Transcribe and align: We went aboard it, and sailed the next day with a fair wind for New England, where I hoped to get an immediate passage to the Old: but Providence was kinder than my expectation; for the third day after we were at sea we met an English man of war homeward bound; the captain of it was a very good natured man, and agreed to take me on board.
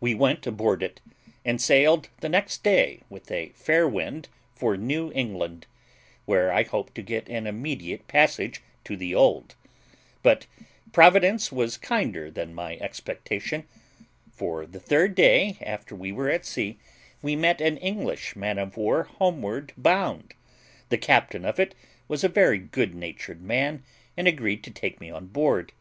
We 0.00 0.14
went 0.14 0.46
aboard 0.46 0.82
it, 0.82 1.02
and 1.44 1.60
sailed 1.60 2.08
the 2.22 2.30
next 2.30 2.62
day 2.62 3.02
with 3.10 3.30
a 3.30 3.50
fair 3.50 3.86
wind 3.86 4.26
for 4.54 4.74
New 4.74 5.12
England, 5.14 5.66
where 6.24 6.50
I 6.50 6.62
hoped 6.62 6.94
to 6.94 7.02
get 7.02 7.28
an 7.28 7.46
immediate 7.46 8.08
passage 8.08 8.62
to 8.84 8.96
the 8.96 9.14
Old: 9.14 9.54
but 10.22 10.46
Providence 10.92 11.52
was 11.52 11.76
kinder 11.76 12.30
than 12.30 12.54
my 12.54 12.78
expectation; 12.78 13.64
for 14.32 14.64
the 14.64 14.80
third 14.80 15.14
day 15.14 15.58
after 15.60 15.94
we 15.94 16.10
were 16.10 16.30
at 16.30 16.46
sea 16.46 16.78
we 17.20 17.36
met 17.36 17.60
an 17.60 17.76
English 17.76 18.34
man 18.34 18.56
of 18.56 18.78
war 18.78 19.02
homeward 19.02 19.74
bound; 19.76 20.32
the 20.88 20.96
captain 20.96 21.44
of 21.44 21.60
it 21.60 21.74
was 22.08 22.24
a 22.24 22.30
very 22.30 22.58
good 22.58 22.94
natured 22.94 23.42
man, 23.42 23.84
and 24.16 24.26
agreed 24.26 24.64
to 24.64 24.70
take 24.70 25.02
me 25.02 25.10
on 25.10 25.26
board. 25.26 25.72